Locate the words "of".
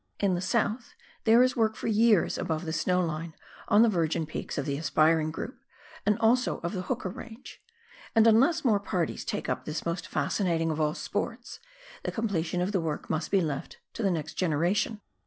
4.57-4.65, 6.63-6.73, 10.71-10.81, 12.63-12.71